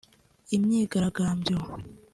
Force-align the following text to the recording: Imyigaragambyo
Imyigaragambyo 0.55 1.57